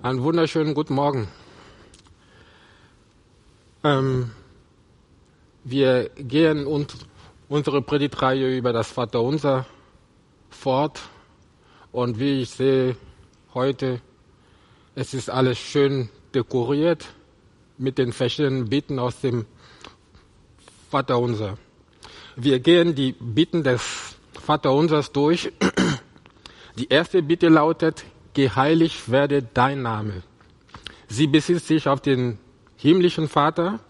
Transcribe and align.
Einen 0.00 0.22
wunderschönen 0.22 0.74
guten 0.74 0.94
Morgen. 0.94 1.26
Ähm, 3.82 4.30
wir 5.64 6.10
gehen 6.10 6.68
und 6.68 6.94
unsere 7.48 7.82
Predigtreihe 7.82 8.56
über 8.56 8.72
das 8.72 8.92
Vaterunser 8.92 9.66
fort. 10.50 11.00
Und 11.90 12.20
wie 12.20 12.42
ich 12.42 12.50
sehe 12.50 12.94
heute, 13.54 14.00
es 14.94 15.14
ist 15.14 15.30
alles 15.30 15.58
schön 15.58 16.10
dekoriert 16.32 17.06
mit 17.76 17.98
den 17.98 18.12
verschiedenen 18.12 18.68
Bitten 18.68 19.00
aus 19.00 19.20
dem 19.20 19.46
Vaterunser. 20.92 21.58
Wir 22.36 22.60
gehen 22.60 22.94
die 22.94 23.16
Bitten 23.18 23.64
des 23.64 24.14
Vaterunsers 24.46 25.10
durch. 25.10 25.50
Die 26.76 26.88
erste 26.88 27.20
Bitte 27.20 27.48
lautet, 27.48 28.04
geheiligt 28.38 29.10
werde 29.10 29.42
dein 29.42 29.82
Name. 29.82 30.22
Sie 31.08 31.26
bezieht 31.26 31.64
sich 31.64 31.88
auf 31.88 32.00
den 32.00 32.38
himmlischen 32.76 33.28
Vater. 33.28 33.80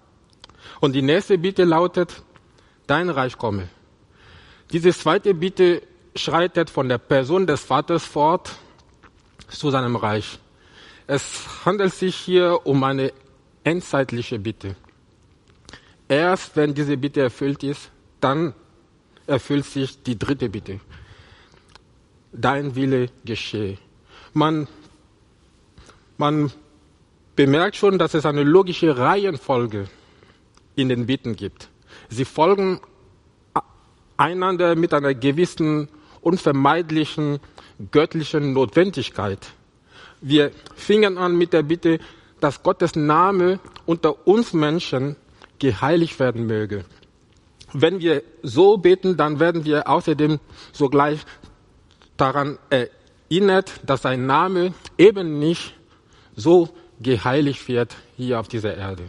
Und 0.81 0.95
die 0.95 1.03
nächste 1.03 1.37
Bitte 1.37 1.65
lautet, 1.65 2.23
dein 2.87 3.11
Reich 3.11 3.37
komme. 3.37 3.69
Diese 4.73 4.91
zweite 4.95 5.35
Bitte 5.35 5.83
schreitet 6.17 6.71
von 6.71 6.89
der 6.89 6.97
Person 6.97 7.47
des 7.47 7.61
Vaters 7.63 8.05
fort 8.07 8.57
zu 9.49 9.71
seinem 9.71 9.97
Reich. 9.97 10.39
Es 11.07 11.23
handelt 11.67 11.93
sich 11.93 12.17
hier 12.17 12.61
um 12.65 12.83
eine 12.85 13.13
endzeitliche 13.65 14.39
Bitte. 14.39 14.77
Erst 16.09 16.57
wenn 16.57 16.73
diese 16.73 16.97
Bitte 16.97 17.21
erfüllt 17.21 17.63
ist, 17.63 17.91
dann 18.21 18.55
erfüllt 19.27 19.67
sich 19.67 20.03
die 20.03 20.19
dritte 20.19 20.49
Bitte. 20.49 20.81
Dein 22.33 22.75
Wille 22.75 23.11
geschehe 23.27 23.77
man, 24.33 24.69
man 26.17 26.53
bemerkt 27.37 27.77
schon, 27.77 27.99
dass 27.99 28.15
es 28.15 28.27
eine 28.27 28.43
logische 28.43 28.99
Reihenfolge 28.99 29.89
in 30.75 30.89
den 30.89 31.07
Bitten 31.07 31.37
gibt. 31.37 31.69
Sie 32.09 32.25
folgen 32.25 32.81
einander 34.17 34.75
mit 34.75 34.93
einer 34.93 35.15
gewissen 35.15 35.89
unvermeidlichen 36.21 37.39
göttlichen 37.91 38.53
Notwendigkeit. 38.53 39.47
Wir 40.21 40.51
fingen 40.75 41.17
an 41.17 41.37
mit 41.37 41.53
der 41.53 41.63
Bitte, 41.63 42.01
dass 42.41 42.63
Gottes 42.63 42.97
Name 42.97 43.61
unter 43.87 44.27
uns 44.27 44.53
Menschen 44.53 45.17
geheiligt 45.59 46.19
werden 46.19 46.47
möge. 46.47 46.85
Wenn 47.73 48.01
wir 48.01 48.23
so 48.43 48.79
beten, 48.79 49.17
dann 49.17 49.41
werden 49.41 49.65
wir 49.65 49.89
außerdem 49.89 50.41
sogleich 50.73 51.21
daran 52.17 52.59
erinnern, 52.71 52.98
erinnert, 53.31 53.81
dass 53.85 54.03
sein 54.03 54.27
Name 54.27 54.75
eben 54.97 55.39
nicht 55.39 55.75
so 56.35 56.69
geheiligt 57.01 57.69
wird 57.69 57.97
hier 58.17 58.41
auf 58.41 58.49
dieser 58.49 58.77
Erde. 58.77 59.05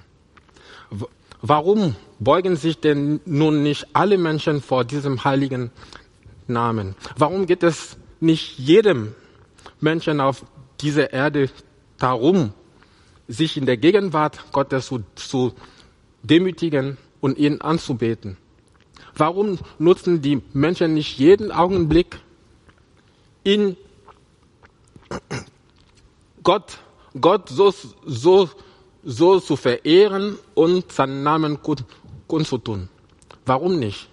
Warum 1.42 1.95
beugen 2.20 2.56
sich 2.56 2.80
denn 2.80 3.22
nun 3.26 3.64
nicht 3.64 3.88
alle 3.94 4.17
Menschen 4.17 4.61
vor 4.61 4.84
diesem 4.84 5.23
heiligen 5.23 5.72
Namen? 6.48 6.95
Warum 7.17 7.45
geht 7.45 7.64
es 7.64 7.98
nicht 8.20 8.59
jedem 8.59 9.16
Menschen 9.80 10.20
auf 10.20 10.45
dieser 10.81 11.14
Erde 11.14 11.50
darum, 11.98 12.54
sich 13.28 13.56
in 13.56 13.66
der 13.66 13.78
Gegenwart 13.78 14.52
Gottes 14.52 14.88
zu, 14.88 15.04
zu 15.16 15.54
demütigen 16.23 16.98
und 17.22 17.38
ihn 17.38 17.61
anzubeten? 17.61 18.38
Warum 19.16 19.59
nutzen 19.78 20.22
die 20.22 20.42
Menschen 20.54 20.94
nicht 20.94 21.17
jeden 21.20 21.52
Augenblick, 21.52 22.20
ihn 23.44 23.78
Gott, 26.50 26.80
Gott 27.22 27.47
so, 27.50 27.72
so, 28.08 28.50
so 29.03 29.39
zu 29.39 29.55
verehren 29.55 30.39
und 30.55 30.92
seinen 30.92 31.22
Namen 31.22 31.59
kundzutun. 32.28 32.89
Warum 33.45 33.78
nicht? 33.78 34.09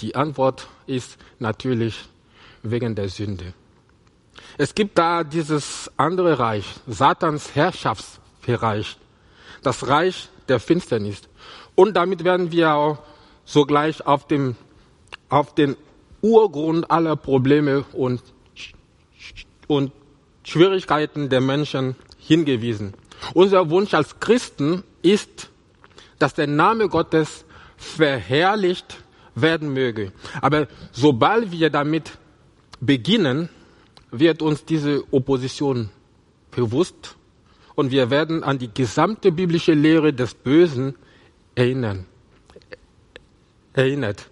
Die 0.00 0.14
Antwort 0.14 0.68
ist 0.86 1.18
natürlich 1.38 2.08
wegen 2.62 2.94
der 2.94 3.10
Sünde. 3.10 3.52
Es 4.56 4.74
gibt 4.74 4.96
da 4.96 5.22
dieses 5.22 5.90
andere 5.98 6.38
Reich, 6.38 6.64
Satans 6.86 7.54
Herrschaftsbereich, 7.54 8.96
das 9.62 9.86
Reich 9.86 10.30
der 10.48 10.58
Finsternis. 10.58 11.20
Und 11.74 11.92
damit 11.92 12.24
werden 12.24 12.52
wir 12.52 12.72
auch 12.72 12.98
sogleich 13.44 14.06
auf, 14.06 14.26
dem, 14.26 14.56
auf 15.28 15.54
den 15.54 15.76
Urgrund 16.22 16.90
aller 16.90 17.16
Probleme 17.16 17.84
und 17.92 18.22
und 19.66 19.92
Schwierigkeiten 20.48 21.28
der 21.28 21.42
Menschen 21.42 21.94
hingewiesen. 22.18 22.94
Unser 23.34 23.68
Wunsch 23.68 23.92
als 23.92 24.18
Christen 24.18 24.82
ist, 25.02 25.50
dass 26.18 26.32
der 26.32 26.46
Name 26.46 26.88
Gottes 26.88 27.44
verherrlicht 27.76 29.04
werden 29.34 29.72
möge. 29.74 30.10
Aber 30.40 30.66
sobald 30.92 31.52
wir 31.52 31.68
damit 31.68 32.12
beginnen, 32.80 33.50
wird 34.10 34.40
uns 34.40 34.64
diese 34.64 35.04
Opposition 35.12 35.90
bewusst 36.50 37.16
und 37.74 37.90
wir 37.90 38.08
werden 38.08 38.42
an 38.42 38.58
die 38.58 38.72
gesamte 38.72 39.30
biblische 39.30 39.74
Lehre 39.74 40.14
des 40.14 40.32
Bösen 40.32 40.94
erinnern. 41.54 42.06
Erinnert. 43.74 44.26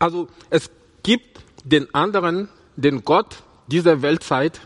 Also 0.00 0.26
es 0.50 0.68
gibt 1.04 1.40
den 1.62 1.94
anderen, 1.94 2.48
den 2.74 3.04
Gott, 3.04 3.36
dieser 3.68 4.02
Weltzeit. 4.02 4.60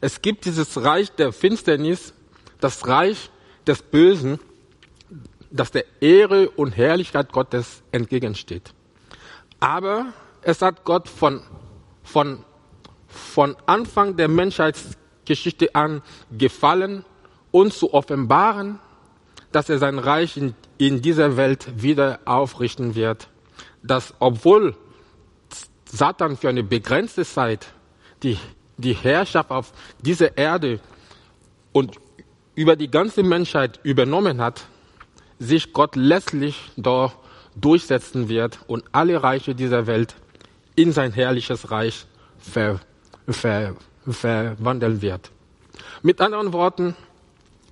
Es 0.00 0.22
gibt 0.22 0.44
dieses 0.44 0.82
Reich 0.82 1.10
der 1.12 1.32
Finsternis, 1.32 2.12
das 2.60 2.86
Reich 2.86 3.30
des 3.66 3.82
Bösen, 3.82 4.38
das 5.50 5.70
der 5.70 5.84
Ehre 6.00 6.50
und 6.50 6.76
Herrlichkeit 6.76 7.32
Gottes 7.32 7.82
entgegensteht. 7.92 8.74
Aber 9.60 10.12
es 10.42 10.62
hat 10.62 10.84
Gott 10.84 11.08
von, 11.08 11.42
von, 12.02 12.44
von 13.06 13.56
Anfang 13.66 14.16
der 14.16 14.28
Menschheitsgeschichte 14.28 15.74
an 15.74 16.02
gefallen, 16.30 17.04
uns 17.50 17.78
zu 17.78 17.94
offenbaren, 17.94 18.78
dass 19.52 19.70
er 19.70 19.78
sein 19.78 19.98
Reich 19.98 20.36
in, 20.36 20.54
in 20.76 21.00
dieser 21.00 21.36
Welt 21.36 21.82
wieder 21.82 22.20
aufrichten 22.26 22.94
wird. 22.94 23.28
Dass 23.82 24.14
obwohl 24.18 24.76
Satan 25.90 26.36
für 26.36 26.48
eine 26.48 26.62
begrenzte 26.62 27.24
Zeit 27.24 27.68
die, 28.22 28.38
die 28.78 28.94
Herrschaft 28.94 29.50
auf 29.50 29.72
dieser 30.00 30.36
Erde 30.36 30.80
und 31.72 31.98
über 32.54 32.76
die 32.76 32.90
ganze 32.90 33.22
Menschheit 33.22 33.80
übernommen 33.82 34.40
hat, 34.40 34.66
sich 35.38 35.72
Gott 35.72 35.96
letztlich 35.96 36.70
dort 36.76 37.16
durchsetzen 37.54 38.28
wird 38.28 38.58
und 38.66 38.84
alle 38.92 39.22
Reiche 39.22 39.54
dieser 39.54 39.86
Welt 39.86 40.14
in 40.74 40.92
sein 40.92 41.12
herrliches 41.12 41.70
Reich 41.70 42.06
ver, 42.38 42.80
ver, 43.28 43.74
verwandeln 44.08 45.00
wird. 45.02 45.30
Mit 46.02 46.20
anderen 46.20 46.52
Worten, 46.52 46.94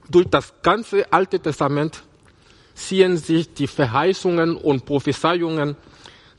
durch 0.08 0.26
das 0.28 0.52
ganze 0.62 1.10
Alte 1.12 1.40
Testament 1.40 2.02
ziehen 2.74 3.16
sich 3.16 3.52
die 3.54 3.66
Verheißungen 3.66 4.56
und 4.56 4.84
Prophezeiungen 4.84 5.76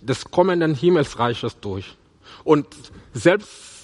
des 0.02 0.26
kommenden 0.26 0.76
Himmelsreiches 0.76 1.60
durch. 1.60 1.96
Und 2.44 2.68
selbst 3.14 3.75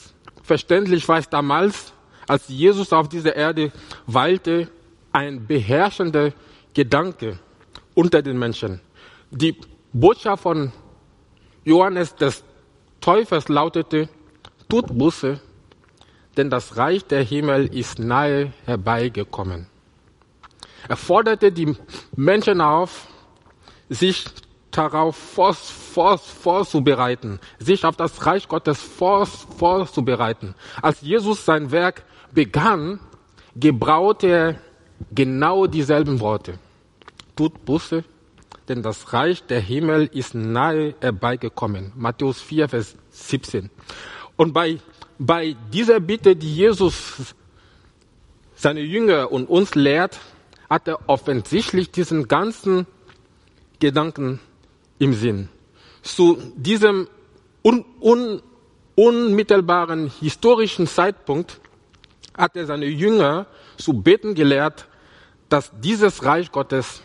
Verständlich 0.44 1.07
war 1.07 1.18
es 1.18 1.29
damals, 1.29 1.94
als 2.28 2.47
Jesus 2.47 2.94
auf 2.94 3.09
dieser 3.09 3.35
Erde 3.35 3.72
weilte, 4.06 4.69
ein 5.12 5.46
beherrschender 5.46 6.34
Gedanke 6.74 7.40
unter 7.94 8.22
den 8.22 8.40
Menschen. 8.40 8.79
Die 9.29 9.56
Botschaft 9.94 10.44
von 10.44 10.72
Johannes 11.63 12.16
des 12.16 12.44
Täufers 13.02 13.50
lautete, 13.50 14.09
tut 14.69 14.97
Buße, 14.97 15.40
denn 16.38 16.50
das 16.50 16.78
Reich 16.78 17.06
der 17.06 17.23
Himmel 17.23 17.68
ist 17.75 18.00
nahe 18.00 18.53
herbeigekommen. 18.66 19.68
Er 20.87 20.97
forderte 20.97 21.52
die 21.52 21.76
Menschen 22.16 22.61
auf, 22.61 23.08
sich 23.90 24.26
darauf 24.72 25.16
vor, 25.16 25.53
vor, 25.53 26.18
vorzubereiten, 26.18 27.40
sich 27.59 27.85
auf 27.85 27.96
das 27.96 28.26
Reich 28.26 28.47
Gottes 28.47 28.82
vor, 28.82 29.26
vorzubereiten. 29.26 30.56
Als 30.82 31.02
Jesus 31.02 31.46
sein 31.46 31.72
Werk 31.72 32.03
begann, 32.32 33.00
gebrauchte 33.56 34.28
er 34.28 34.56
genau 35.14 35.68
dieselben 35.68 36.20
Worte. 36.20 36.59
Tut 37.35 37.66
Buße, 37.66 38.03
denn 38.68 38.82
das 38.82 39.14
Reich 39.14 39.44
der 39.44 39.59
Himmel 39.59 40.09
ist 40.14 40.35
nahe 40.35 40.96
herbeigekommen. 41.02 41.91
Matthäus 41.96 42.40
4, 42.41 42.70
Vers 42.70 42.96
17. 43.09 43.70
Und 44.38 44.53
bei, 44.53 44.79
bei 45.20 45.56
dieser 45.73 46.00
Bitte, 46.00 46.35
die 46.35 46.56
Jesus 46.56 47.35
seine 48.56 48.82
Jünger 48.82 49.32
und 49.32 49.50
uns 49.50 49.76
lehrt, 49.76 50.20
hat 50.70 50.88
er 50.88 51.09
offensichtlich 51.09 51.91
diesen 51.91 52.28
ganzen 52.28 52.85
Gedanken 53.79 54.40
im 55.02 55.14
Sinn. 55.16 55.50
Zu 56.03 56.38
diesem 56.56 57.08
un, 57.64 57.84
un, 58.00 58.42
unmittelbaren 58.96 60.12
historischen 60.20 60.86
Zeitpunkt 60.86 61.59
hat 62.38 62.56
er 62.56 62.68
seine 62.68 62.86
Jünger 62.86 63.48
zu 63.78 63.94
beten 63.94 64.36
gelehrt, 64.36 64.88
dass 65.50 65.72
dieses 65.82 66.24
Reich 66.24 66.52
Gottes 66.52 67.02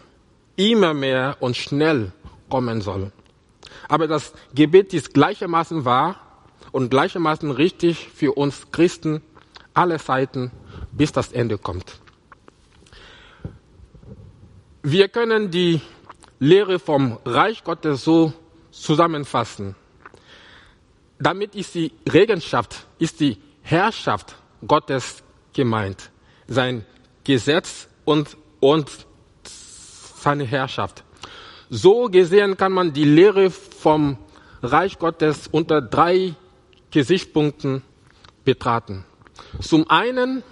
immer 0.57 0.93
mehr 0.93 1.39
und 1.41 1.57
schnell 1.57 2.13
kommen 2.51 2.83
soll. 2.83 3.13
Aber 3.89 4.07
das 4.07 4.35
Gebet 4.55 4.93
ist 4.93 5.15
gleichermaßen 5.15 5.87
wahr 5.87 6.17
und 6.73 6.91
gleichermaßen 6.91 7.51
richtig 7.51 8.11
für 8.15 8.33
uns 8.33 8.71
Christen 8.73 9.23
alle 9.73 9.99
Zeiten, 9.99 10.53
bis 10.93 11.13
das 11.13 11.33
Ende 11.33 11.57
kommt. 11.57 11.99
Wir 14.83 15.09
können 15.09 15.51
die 15.51 15.81
Lehre 16.39 16.79
vom 16.79 17.19
Reich 17.25 17.65
Gottes 17.65 18.05
so 18.05 18.33
zusammenfassen. 18.71 19.75
Damit 21.19 21.55
ist 21.55 21.75
die 21.75 21.93
Regenschaft, 22.11 22.87
ist 22.99 23.21
die 23.21 23.39
Herrschaft 23.63 24.37
Gottes 24.67 25.23
gemeint. 25.53 26.11
Sein 26.47 26.85
Gesetz 27.25 27.89
und, 28.05 28.37
und 28.61 28.91
seine 29.43 30.45
Herrschaft. 30.45 31.05
So 31.71 32.09
gesehen 32.09 32.57
kann 32.57 32.73
man 32.73 32.93
die 32.93 33.05
Lehre 33.05 33.51
vom 33.51 34.19
Reich 34.63 34.99
Gottes 34.99 35.49
unter 35.49 35.81
drei 35.81 36.35
Gesichtspunkten 36.91 37.83
betrachten. 38.45 39.05
Zum 39.61 39.89
einen 39.91 40.43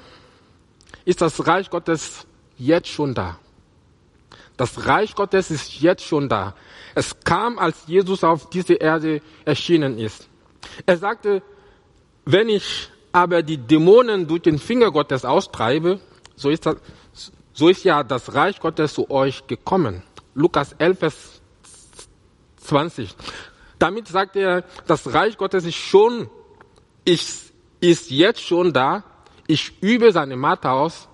ist 1.04 1.20
das 1.20 1.46
Reich 1.46 1.70
Gottes 1.70 2.26
jetzt 2.58 2.88
schon 2.88 3.14
da. 3.14 3.38
Das 4.56 4.86
Reich 4.86 5.14
Gottes 5.14 5.50
ist 5.50 5.80
jetzt 5.80 6.04
schon 6.04 6.28
da. 6.28 6.54
Es 6.94 7.18
kam, 7.20 7.58
als 7.58 7.86
Jesus 7.86 8.22
auf 8.22 8.50
diese 8.50 8.74
Erde 8.74 9.20
erschienen 9.44 9.98
ist. 9.98 10.28
Er 10.86 10.96
sagte, 10.96 11.42
wenn 12.24 12.48
ich 12.48 12.88
aber 13.12 13.42
die 13.42 13.58
Dämonen 13.58 14.26
durch 14.26 14.42
den 14.42 14.58
Finger 14.58 14.90
Gottes 14.90 15.24
austreibe, 15.24 16.00
so 16.36 16.50
ist, 16.50 16.66
das, 16.66 16.76
so 17.52 17.68
ist 17.68 17.84
ja 17.84 18.02
das 18.02 18.34
Reich 18.34 18.60
Gottes 18.60 18.94
zu 18.94 19.10
euch 19.10 19.46
gekommen. 19.46 20.02
Lukas 20.34 20.72
11, 20.78 20.98
Vers 20.98 21.42
20. 22.58 23.14
Damit 23.78 24.08
sagt 24.08 24.36
er, 24.36 24.64
das 24.86 25.12
Reich 25.12 25.36
Gottes 25.36 25.64
ist 25.64 25.76
schon, 25.76 26.30
ist, 27.04 27.52
ist 27.80 28.10
jetzt 28.10 28.40
schon 28.40 28.72
da. 28.72 29.04
Ich 29.46 29.82
übe 29.82 30.10
seine 30.12 30.36
Macht 30.36 30.64
aus. 30.64 31.08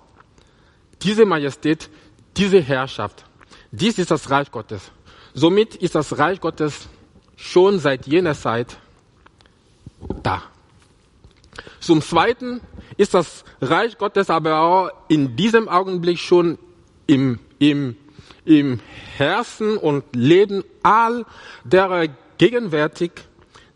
Diese 1.01 1.25
Majestät, 1.25 1.89
diese 2.37 2.61
Herrschaft. 2.61 3.25
Dies 3.71 3.97
ist 3.97 4.11
das 4.11 4.29
Reich 4.29 4.51
Gottes. 4.51 4.91
Somit 5.33 5.75
ist 5.75 5.95
das 5.95 6.17
Reich 6.17 6.41
Gottes 6.41 6.89
schon 7.37 7.79
seit 7.79 8.05
jener 8.05 8.35
Zeit 8.35 8.77
da. 10.23 10.43
Zum 11.79 12.01
Zweiten 12.01 12.61
ist 12.97 13.13
das 13.13 13.45
Reich 13.61 13.97
Gottes 13.97 14.29
aber 14.29 14.59
auch 14.59 14.89
in 15.07 15.35
diesem 15.35 15.69
Augenblick 15.69 16.19
schon 16.19 16.57
im, 17.07 17.39
im, 17.59 17.95
im 18.43 18.79
Herzen 19.17 19.77
und 19.77 20.03
Leben 20.15 20.63
all 20.83 21.25
derer 21.63 22.07
gegenwärtig, 22.37 23.11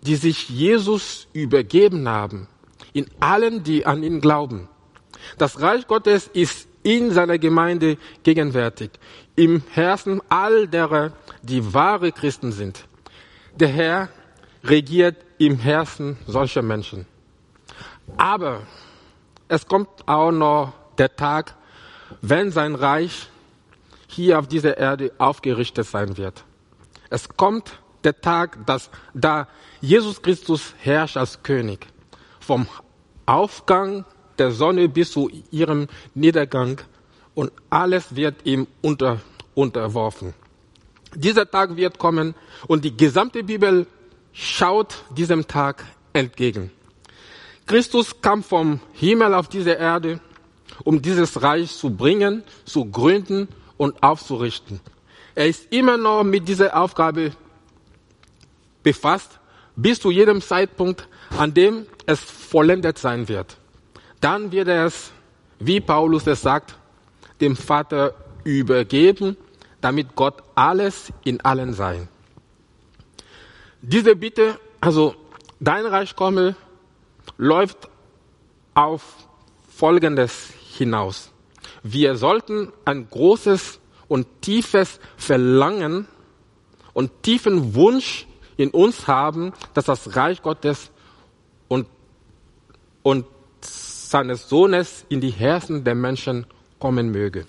die 0.02 0.16
sich 0.16 0.50
Jesus 0.50 1.28
übergeben 1.34 2.08
haben, 2.10 2.48
in 2.94 3.08
allen, 3.20 3.64
die 3.64 3.86
an 3.86 4.04
ihn 4.04 4.20
glauben. 4.20 4.68
Das 5.38 5.62
Reich 5.62 5.88
Gottes 5.88 6.28
ist 6.28 6.68
in 6.86 7.12
seiner 7.12 7.40
Gemeinde 7.40 7.98
gegenwärtig, 8.22 8.92
im 9.36 9.64
Herzen 9.72 10.22
all 10.30 10.68
derer, 10.68 11.14
die 11.42 11.74
wahre 11.74 12.12
Christen 12.12 12.52
sind. 12.52 12.86
Der 13.56 13.70
Herr 13.70 14.10
regiert 14.64 15.18
im 15.40 15.58
Herzen 15.58 16.18
solcher 16.28 16.62
Menschen. 16.62 17.08
Aber 18.18 18.62
es 19.48 19.68
kommt 19.68 19.90
auch 20.06 20.32
noch 20.32 20.74
der 21.00 21.16
Tag, 21.16 21.56
wenn 22.22 22.52
sein 22.52 22.76
Reich 22.76 23.30
hier 24.08 24.38
auf 24.38 24.48
dieser 24.48 24.78
Erde 24.78 25.12
aufgerichtet 25.18 25.88
sein 25.88 26.18
wird. 26.18 26.44
Es 27.10 27.28
kommt 27.30 27.80
der 28.04 28.22
Tag, 28.22 28.64
dass 28.68 28.92
da 29.16 29.48
Jesus 29.82 30.22
Christus 30.22 30.76
herrscht 30.78 31.18
als 31.18 31.42
König. 31.42 31.88
Vom 32.40 32.68
Aufgang 33.26 34.06
der 34.40 34.52
Sonne 34.52 34.90
bis 34.90 35.12
zu 35.12 35.30
ihrem 35.52 35.88
Niedergang 36.14 36.82
und 37.34 37.52
alles 37.70 38.16
wird 38.16 38.46
ihm 38.46 38.68
unter, 38.82 39.22
unterworfen. 39.54 40.34
Dieser 41.16 41.50
Tag 41.50 41.76
wird 41.76 41.98
kommen 41.98 42.36
und 42.68 42.84
die 42.84 42.96
gesamte 42.96 43.44
Bibel 43.44 43.88
schaut 44.34 44.96
diesem 45.16 45.48
Tag 45.48 45.86
entgegen. 46.14 46.72
Christus 47.66 48.22
kam 48.22 48.44
vom 48.44 48.80
Himmel 48.94 49.34
auf 49.34 49.48
diese 49.48 49.72
Erde, 49.72 50.20
um 50.84 51.02
dieses 51.02 51.42
Reich 51.42 51.76
zu 51.76 51.90
bringen, 51.90 52.44
zu 52.66 52.86
gründen 52.86 53.48
und 53.78 54.02
aufzurichten. 54.04 54.80
Er 55.34 55.48
ist 55.48 55.72
immer 55.72 55.98
noch 55.98 56.24
mit 56.24 56.48
dieser 56.48 56.78
Aufgabe 56.78 57.32
befasst, 58.84 59.40
bis 59.76 60.00
zu 60.00 60.12
jedem 60.12 60.42
Zeitpunkt, 60.42 61.08
an 61.38 61.54
dem 61.54 61.86
es 62.06 62.20
vollendet 62.20 62.98
sein 62.98 63.28
wird. 63.28 63.58
Dann 64.22 64.52
wird 64.52 64.68
er 64.68 64.86
es, 64.86 65.12
wie 65.60 65.80
Paulus 65.80 66.28
es 66.28 66.42
sagt, 66.42 66.76
dem 67.42 67.56
Vater 67.56 68.14
übergeben, 68.44 69.38
damit 69.82 70.16
Gott 70.16 70.42
alles 70.56 71.12
in 71.24 71.42
allen 71.42 71.74
sei. 71.74 72.08
Diese 73.82 74.16
Bitte, 74.16 74.60
also 74.82 75.16
dein 75.60 75.86
Reich 75.86 76.16
komme, 76.16 76.56
läuft 77.38 77.90
auf 78.74 79.28
Folgendes 79.70 80.54
hinaus. 80.78 81.32
Wir 81.84 82.16
sollten 82.16 82.72
ein 82.86 83.10
großes 83.10 83.80
und 84.08 84.42
tiefes 84.42 85.00
Verlangen 85.18 86.08
und 86.94 87.24
tiefen 87.24 87.76
Wunsch 87.76 88.28
in 88.58 88.70
uns 88.70 89.08
haben, 89.08 89.54
dass 89.74 89.86
das 89.86 90.16
Reich 90.16 90.42
Gottes 90.42 90.92
und, 91.68 91.88
und 93.04 93.26
seines 94.16 94.48
Sohnes 94.48 95.06
in 95.10 95.20
die 95.20 95.30
Herzen 95.30 95.84
der 95.84 95.94
Menschen 95.94 96.46
kommen 96.80 97.12
möge. 97.12 97.46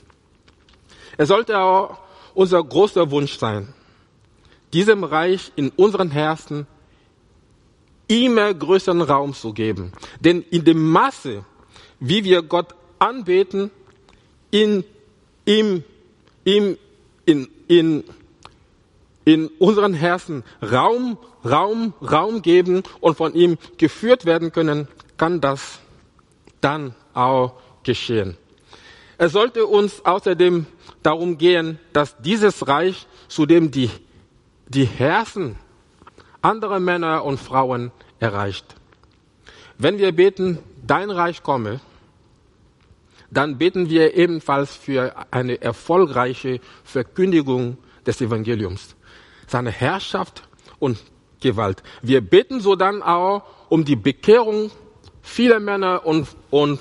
Es 1.17 1.29
sollte 1.29 1.57
auch 1.57 1.97
unser 2.35 2.61
großer 2.61 3.09
Wunsch 3.13 3.39
sein, 3.39 3.73
diesem 4.73 5.05
Reich 5.05 5.53
in 5.55 5.69
unseren 5.77 6.11
Herzen 6.11 6.67
immer 8.09 8.53
größeren 8.53 9.01
Raum 9.03 9.33
zu 9.33 9.53
geben. 9.53 9.93
Denn 10.19 10.43
in 10.51 10.65
dem 10.65 10.91
Maße, 10.91 11.45
wie 12.01 12.25
wir 12.25 12.43
Gott 12.43 12.75
anbeten, 12.99 13.71
in, 14.51 14.83
ihm, 15.45 15.85
ihm, 16.45 16.79
in, 17.27 17.49
in, 17.69 18.03
in 19.25 19.47
unseren 19.61 19.95
Herzen 19.95 20.43
Raum, 20.61 21.17
Raum, 21.45 21.95
Raum 22.03 22.43
geben 22.43 22.83
und 22.99 23.17
von 23.17 23.35
ihm 23.35 23.57
geführt 23.79 24.25
werden 24.25 24.51
können, 24.51 24.89
kann 25.17 25.41
das 25.41 25.79
dann 26.67 26.95
auch 27.15 27.53
geschehen. 27.85 28.37
Es 29.19 29.33
sollte 29.33 29.67
uns 29.67 30.05
außerdem 30.05 30.67
darum 31.03 31.39
gehen, 31.39 31.79
dass 31.93 32.19
dieses 32.19 32.67
Reich, 32.67 33.07
zu 33.29 33.47
dem 33.47 33.71
die, 33.71 33.89
die 34.69 34.85
Herzen 34.85 35.57
andere 36.43 36.81
Männer 36.81 37.25
und 37.25 37.39
Frauen 37.39 37.93
erreicht. 38.19 38.67
Wenn 39.79 39.99
wir 39.99 40.11
beten, 40.11 40.59
dein 40.85 41.11
Reich 41.11 41.45
komme, 41.45 41.81
dann 43.31 43.59
beten 43.59 43.89
wir 43.89 44.15
ebenfalls 44.15 44.75
für 44.75 45.15
eine 45.31 45.61
erfolgreiche 45.63 46.61
Verkündigung 46.83 47.79
des 48.07 48.21
Evangeliums, 48.21 48.97
seine 49.47 49.71
Herrschaft 49.71 50.43
und 50.81 50.99
Gewalt. 51.41 51.83
Wir 52.03 52.21
beten 52.23 52.61
so 52.61 52.75
dann 52.75 53.03
auch 53.03 53.45
um 53.69 53.85
die 53.85 53.97
Bekehrung 53.97 54.71
vieler 55.27 55.61
Männer 55.61 56.07
und, 56.07 56.29
und 56.51 56.81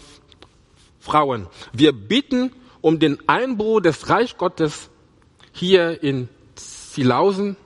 Frauen. 1.00 1.48
Wir 1.74 1.92
bitten 1.92 2.52
um 2.80 3.00
den 3.00 3.18
Einbruch 3.28 3.82
des 3.82 4.10
Reich 4.10 4.38
Gottes 4.38 4.90
hier 5.52 6.02
in 6.04 6.30
Silausen 6.56 7.58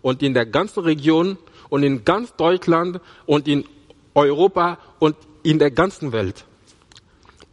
und 0.00 0.22
in 0.22 0.34
der 0.34 0.46
ganzen 0.46 0.84
Region 0.84 1.38
und 1.68 1.82
in 1.82 2.04
ganz 2.04 2.34
Deutschland 2.36 3.00
und 3.26 3.48
in 3.48 3.64
Europa 4.14 4.78
und 5.00 5.16
in 5.42 5.58
der 5.58 5.72
ganzen 5.72 6.12
Welt. 6.12 6.44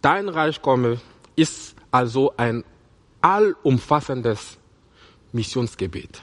Dein 0.01 0.29
Reich 0.29 0.61
komme 0.61 1.01
ist 1.35 1.75
also 1.91 2.33
ein 2.37 2.63
allumfassendes 3.21 4.57
Missionsgebet. 5.33 6.21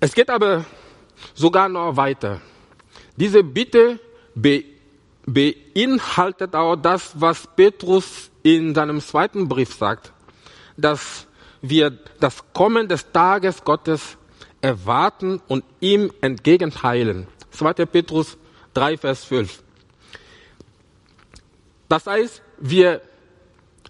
Es 0.00 0.14
geht 0.14 0.30
aber 0.30 0.64
sogar 1.34 1.68
noch 1.68 1.96
weiter. 1.96 2.40
Diese 3.18 3.42
Bitte 3.42 3.98
be 4.34 4.64
beinhaltet 5.26 6.54
auch 6.54 6.76
das, 6.76 7.20
was 7.20 7.46
Petrus 7.54 8.30
in 8.42 8.74
seinem 8.74 9.00
zweiten 9.00 9.46
Brief 9.46 9.74
sagt, 9.74 10.12
dass 10.76 11.26
wir 11.60 11.90
das 12.18 12.44
Kommen 12.54 12.88
des 12.88 13.12
Tages 13.12 13.62
Gottes 13.62 14.16
erwarten 14.62 15.42
und 15.48 15.64
ihm 15.80 16.10
entgegenteilen. 16.22 17.26
2. 17.50 17.72
Petrus 17.84 18.38
3, 18.72 18.96
Vers 18.96 19.22
12. 19.28 19.62
Das 21.90 22.06
heißt, 22.06 22.40
wir, 22.58 23.02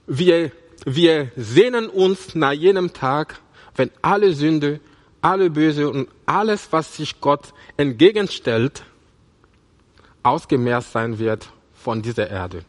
wir, 0.07 0.51
wir 0.87 1.31
sehnen 1.37 1.89
uns 1.89 2.35
nach 2.35 2.53
jenem 2.53 2.93
Tag, 2.93 3.41
wenn 3.77 3.91
alle 4.03 4.33
Sünde, 4.33 4.81
alle 5.21 5.51
Böse 5.51 5.89
und 5.91 6.09
alles, 6.27 6.69
was 6.73 6.97
sich 6.97 7.21
Gott 7.21 7.53
entgegenstellt, 7.77 8.83
ausgemerzt 10.23 10.93
sein 10.93 11.19
wird 11.19 11.49
von 11.75 12.03
dieser 12.03 12.29
Erde. 12.29 12.65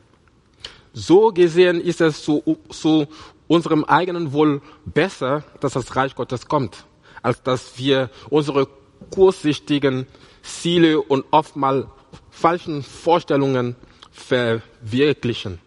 So 0.94 1.32
gesehen 1.32 1.82
ist 1.82 2.01
es 2.01 2.24
zu, 2.24 2.58
zu 2.70 3.08
unserem 3.48 3.84
eigenen 3.84 4.34
Wohl 4.34 4.62
besser, 4.86 5.44
dass 5.60 5.74
das 5.74 5.96
Reich 5.96 6.15
Gottes 6.15 6.48
kommt, 6.48 6.86
als 7.22 7.41
dass 7.44 7.77
wir 7.77 8.10
unsere 8.29 8.68
kurzsichtigen 9.12 10.08
Ziele 10.41 11.01
und 11.01 11.25
oftmals 11.32 11.86
falschen 12.29 12.84
Vorstellungen 12.84 13.75
verwirklichen. 14.12 15.60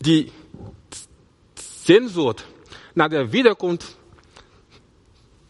Die 0.00 0.32
Sehnsucht 1.56 2.44
nach 2.94 3.08
der 3.08 3.32
Wiederkunft 3.32 3.96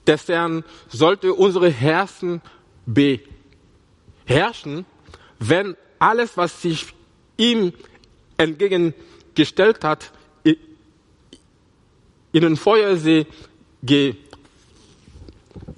des 0.07 0.29
Herrn 0.29 0.65
sollte 0.89 1.33
unsere 1.33 1.71
Herzen 1.71 2.43
beherrschen, 2.87 4.85
wenn 5.39 5.77
alles, 5.99 6.37
was 6.37 6.63
sich 6.63 6.87
ihm 7.37 7.73
entgegengestellt 8.37 9.85
hat, 9.85 10.13
in 10.45 12.43
den 12.43 12.57
Feuersee 12.57 13.27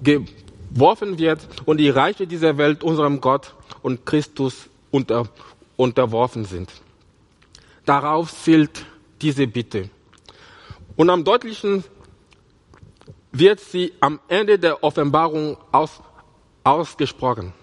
geworfen 0.01 1.19
wird 1.19 1.47
und 1.65 1.77
die 1.77 1.89
Reiche 1.89 2.25
dieser 2.25 2.57
Welt 2.57 2.83
unserem 2.83 3.21
Gott 3.21 3.53
und 3.83 4.05
Christus 4.05 4.67
unter, 4.91 5.29
unterworfen 5.75 6.45
sind. 6.45 6.71
Darauf 7.85 8.33
zielt 8.33 8.85
diese 9.21 9.47
Bitte. 9.47 9.89
Und 10.95 11.09
am 11.11 11.23
deutlichen 11.23 11.83
wird 13.31 13.59
sie 13.59 13.93
am 13.99 14.19
Ende 14.27 14.57
der 14.57 14.83
Offenbarung 14.83 15.57
aus, 15.71 16.01
ausgesprochen. 16.63 17.53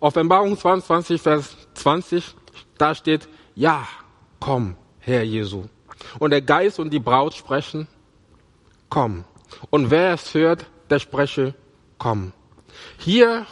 Offenbarung 0.00 0.56
22, 0.56 1.20
Vers 1.20 1.54
20, 1.74 2.34
da 2.78 2.94
steht, 2.94 3.28
ja, 3.54 3.86
komm, 4.40 4.76
Herr 4.98 5.22
Jesu. 5.22 5.64
Und 6.18 6.30
der 6.30 6.40
Geist 6.40 6.78
und 6.78 6.90
die 6.90 6.98
Braut 6.98 7.34
sprechen, 7.34 7.86
komm. 8.88 9.24
Und 9.68 9.90
wer 9.90 10.14
es 10.14 10.32
hört, 10.32 10.64
der 10.88 11.00
spreche, 11.00 11.54
komm. 11.98 12.32
Hier 12.98 13.46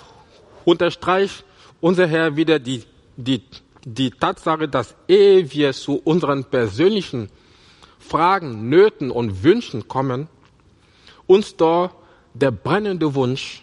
unterstreicht 0.64 1.44
unser 1.80 2.06
Herr 2.06 2.36
wieder 2.36 2.58
die, 2.58 2.82
die, 3.16 3.42
die 3.84 4.10
Tatsache, 4.10 4.68
dass 4.68 4.94
ehe 5.06 5.52
wir 5.52 5.74
zu 5.74 6.00
unseren 6.02 6.44
persönlichen 6.44 7.28
Fragen, 7.98 8.70
Nöten 8.70 9.10
und 9.10 9.42
Wünschen 9.42 9.86
kommen, 9.86 10.28
uns 11.26 11.56
da 11.56 11.90
der 12.32 12.52
brennende 12.52 13.14
Wunsch 13.14 13.62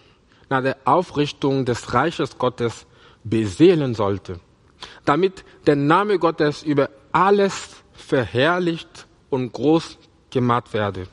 nach 0.50 0.62
der 0.62 0.78
Aufrichtung 0.86 1.66
des 1.66 1.94
Reiches 1.94 2.38
Gottes 2.38 2.86
beseelen 3.24 3.96
sollte, 3.96 4.40
damit 5.04 5.44
der 5.66 5.76
Name 5.76 6.20
Gottes 6.20 6.64
über 6.64 6.90
alles 7.12 7.84
verherrlicht 7.94 9.08
und 9.30 9.52
groß 9.54 9.98
gemacht 10.30 10.74
werde. 10.74 11.08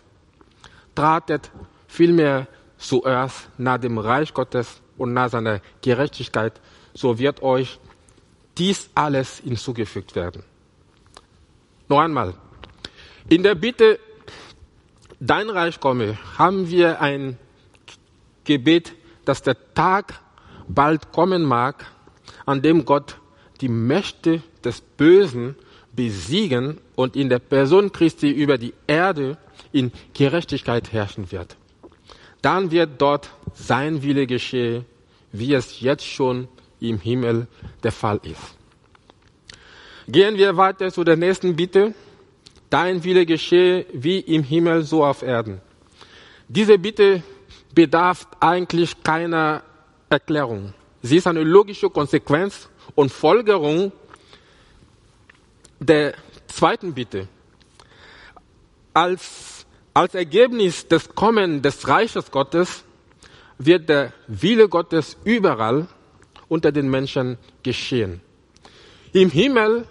Tratet 0.94 1.50
vielmehr 1.86 2.46
zuerst 2.76 3.48
nach 3.58 3.78
dem 3.78 3.98
Reich 3.98 4.34
Gottes 4.34 4.82
und 4.98 5.12
nach 5.14 5.30
seiner 5.30 5.60
Gerechtigkeit, 5.80 6.60
so 6.94 7.18
wird 7.18 7.42
euch 7.42 7.78
dies 8.58 8.90
alles 8.94 9.38
hinzugefügt 9.38 10.14
werden. 10.14 10.42
Noch 11.88 12.00
einmal. 12.00 12.34
In 13.28 13.42
der 13.42 13.54
Bitte, 13.54 13.98
dein 15.20 15.48
Reich 15.48 15.80
komme, 15.80 16.18
haben 16.38 16.68
wir 16.68 17.00
ein 17.00 17.38
Gebet, 18.44 18.94
dass 19.24 19.42
der 19.42 19.56
Tag 19.74 20.20
bald 20.68 21.12
kommen 21.12 21.42
mag, 21.42 21.86
an 22.46 22.62
dem 22.62 22.84
Gott 22.84 23.18
die 23.60 23.68
Mächte 23.68 24.42
des 24.64 24.80
Bösen 24.80 25.56
besiegen 25.92 26.78
und 26.94 27.16
in 27.16 27.28
der 27.28 27.38
Person 27.38 27.92
Christi 27.92 28.30
über 28.30 28.58
die 28.58 28.74
Erde 28.86 29.36
in 29.72 29.92
Gerechtigkeit 30.14 30.92
herrschen 30.92 31.30
wird. 31.30 31.56
Dann 32.40 32.70
wird 32.70 33.00
dort 33.00 33.30
sein 33.54 34.02
Wille 34.02 34.26
geschehen, 34.26 34.84
wie 35.32 35.54
es 35.54 35.80
jetzt 35.80 36.06
schon 36.06 36.48
im 36.80 36.98
Himmel 36.98 37.46
der 37.82 37.92
Fall 37.92 38.20
ist. 38.24 38.56
Gehen 40.08 40.36
wir 40.36 40.56
weiter 40.56 40.90
zu 40.90 41.04
der 41.04 41.16
nächsten 41.16 41.54
Bitte. 41.54 41.94
Dein 42.68 43.04
Wille 43.04 43.24
geschehe 43.24 43.86
wie 43.92 44.18
im 44.18 44.42
Himmel, 44.42 44.82
so 44.82 45.04
auf 45.04 45.22
Erden. 45.22 45.60
Diese 46.48 46.78
Bitte 46.78 47.22
bedarf 47.74 48.26
eigentlich 48.40 49.02
keiner 49.02 49.62
Erklärung. 50.08 50.74
Sie 51.02 51.16
ist 51.16 51.26
eine 51.26 51.42
logische 51.42 51.90
Konsequenz 51.90 52.68
und 52.94 53.10
Folgerung 53.10 53.92
der 55.80 56.14
zweiten 56.46 56.92
Bitte. 56.94 57.28
Als, 58.94 59.66
als 59.94 60.14
Ergebnis 60.14 60.86
des 60.86 61.08
Kommen 61.14 61.62
des 61.62 61.88
Reiches 61.88 62.30
Gottes 62.30 62.84
wird 63.58 63.88
der 63.88 64.12
Wille 64.26 64.68
Gottes 64.68 65.16
überall 65.24 65.88
unter 66.48 66.70
den 66.70 66.90
Menschen 66.90 67.38
geschehen. 67.62 68.20
Im 69.12 69.30
Himmel 69.30 69.86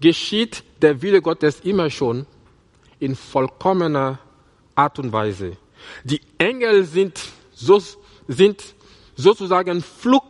geschieht 0.00 0.64
der 0.82 1.00
Wille 1.00 1.22
Gottes 1.22 1.60
immer 1.60 1.88
schon 1.90 2.26
in 2.98 3.14
vollkommener 3.14 4.18
Art 4.74 4.98
und 4.98 5.12
Weise. 5.12 5.56
Die 6.04 6.20
Engel 6.38 6.84
sind, 6.84 7.20
so, 7.52 7.80
sind 8.28 8.62
sozusagen 9.16 9.82
flug, 9.82 10.24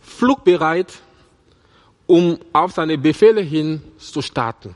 flugbereit, 0.00 0.92
um 2.06 2.38
auf 2.52 2.72
seine 2.72 2.98
Befehle 2.98 3.40
hin 3.40 3.82
zu 3.98 4.22
starten. 4.22 4.74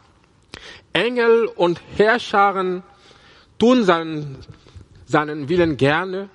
Engel 0.92 1.46
und 1.46 1.80
Herrscharen 1.96 2.82
tun 3.58 3.84
seinen, 3.84 4.38
seinen 5.06 5.49
Willen 5.49 5.76
gerne 5.76 6.28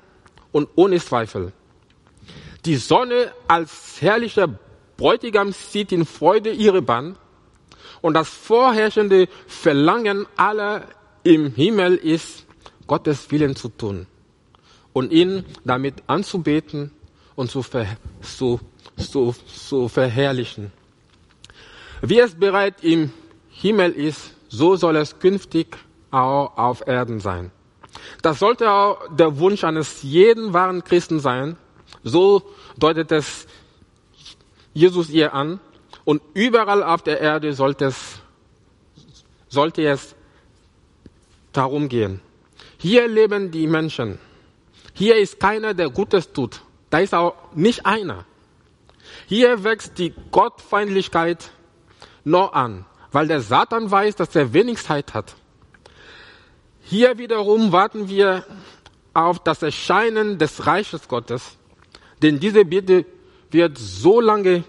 und 0.51 0.69
ohne 0.75 0.99
Zweifel. 0.99 1.51
Die 2.63 2.77
Sonne 2.77 3.31
als 3.47 4.01
herrlicher 4.01 4.47
Bräutigam 4.97 5.51
zieht 5.53 5.91
in 5.91 6.05
Freude 6.05 6.51
ihre 6.51 6.81
Bahn 6.81 7.17
und 8.01 8.13
das 8.13 8.29
vorherrschende 8.29 9.27
Verlangen 9.47 10.25
aller 10.37 10.87
im 11.23 11.53
Himmel 11.53 11.95
ist, 11.95 12.44
Gottes 12.87 13.29
Willen 13.31 13.55
zu 13.55 13.69
tun 13.69 14.07
und 14.93 15.11
ihn 15.11 15.45
damit 15.63 16.03
anzubeten 16.07 16.91
und 17.35 17.51
zu, 17.51 17.61
ver, 17.61 17.97
zu, 18.21 18.59
zu, 18.97 19.35
zu 19.47 19.87
verherrlichen. 19.89 20.71
Wie 22.01 22.19
es 22.19 22.35
bereits 22.35 22.83
im 22.83 23.11
Himmel 23.49 23.91
ist, 23.91 24.31
so 24.47 24.75
soll 24.75 24.95
es 24.95 25.19
künftig 25.19 25.77
auch 26.11 26.57
auf 26.57 26.87
Erden 26.87 27.19
sein. 27.19 27.51
Das 28.21 28.39
sollte 28.39 28.71
auch 28.71 28.99
der 29.15 29.37
Wunsch 29.39 29.63
eines 29.63 30.03
jeden 30.03 30.53
wahren 30.53 30.83
Christen 30.83 31.19
sein. 31.19 31.57
So 32.03 32.43
deutet 32.77 33.11
es 33.11 33.47
Jesus 34.73 35.09
ihr 35.09 35.33
an. 35.33 35.59
Und 36.03 36.21
überall 36.33 36.83
auf 36.83 37.01
der 37.01 37.19
Erde 37.19 37.53
sollte 37.53 37.85
es, 37.85 38.19
sollte 39.47 39.81
es 39.87 40.15
darum 41.51 41.89
gehen. 41.89 42.21
Hier 42.87 43.07
leben 43.07 43.49
die 43.49 43.65
Menschen. 43.65 44.19
Hier 44.93 45.15
ist 45.15 45.39
keiner, 45.39 45.73
der 45.73 45.89
Gutes 45.89 46.31
tut. 46.31 46.61
Da 46.91 46.99
ist 46.99 47.15
auch 47.15 47.33
nicht 47.55 47.83
einer. 47.83 48.25
Hier 49.25 49.63
wächst 49.63 49.97
die 49.97 50.13
Gottfeindlichkeit 50.29 51.49
noch 52.23 52.53
an, 52.53 52.85
weil 53.11 53.27
der 53.27 53.41
Satan 53.41 53.89
weiß, 53.89 54.17
dass 54.17 54.35
er 54.35 54.53
wenig 54.53 54.77
Zeit 54.83 55.15
hat. 55.15 55.33
Hier 56.81 57.17
wiederum 57.17 57.71
warten 57.71 58.07
wir 58.07 58.45
auf 59.15 59.39
das 59.39 59.63
Erscheinen 59.63 60.37
des 60.37 60.67
Reiches 60.67 61.07
Gottes, 61.07 61.57
denn 62.21 62.39
diese 62.39 62.65
Bitte 62.65 63.05
wird 63.49 63.79
so 63.79 64.21
lange 64.21 64.63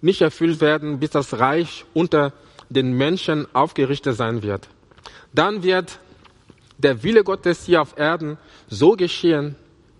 nicht 0.00 0.22
erfüllt 0.22 0.62
werden, 0.62 1.00
bis 1.00 1.10
das 1.10 1.38
Reich 1.38 1.84
unter 1.92 2.32
den 2.70 2.94
Menschen 2.96 3.46
aufgerichtet 3.54 4.16
sein 4.16 4.42
wird. 4.42 4.68
Dann 5.34 5.62
wird 5.62 6.00
der 6.82 7.02
Wille 7.02 7.24
Gottes 7.24 7.66
hier 7.66 7.82
auf 7.82 7.96
Erden 7.96 8.38
so 8.68 8.92
geschehen, 8.92 9.56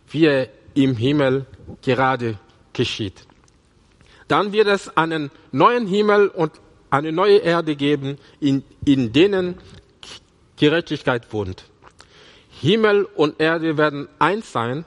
wie 0.09 0.27
er 0.27 0.49
im 0.75 0.97
Himmel 0.97 1.47
gerade 1.83 2.39
geschieht. 2.73 3.27
Dann 4.29 4.53
wird 4.53 4.67
es 4.67 4.97
einen 4.97 5.31
neuen 5.51 5.87
Himmel 5.87 6.29
und 6.29 6.53
eine 6.91 7.12
neue 7.12 7.39
Erde 7.39 7.77
geben, 7.77 8.19
in, 8.41 8.65
in 8.85 9.12
denen 9.12 9.57
Gerechtigkeit 10.57 11.33
wohnt. 11.33 11.65
Himmel 12.61 13.05
und 13.17 13.41
Erde 13.41 13.77
werden 13.77 14.09
eins 14.19 14.53
sein 14.53 14.85